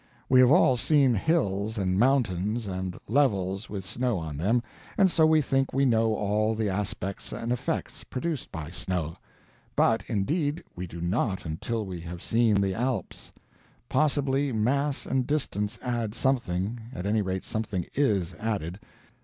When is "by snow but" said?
8.51-10.01